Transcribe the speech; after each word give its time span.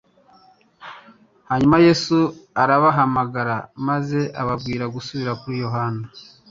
Hanyuma 1.49 1.75
Yesu 1.87 2.17
arabahamagara 2.63 3.55
maze 3.87 4.19
ababwira 4.41 4.85
gusubira 4.95 5.31
kuri 5.41 5.55
Yohana 5.65 6.03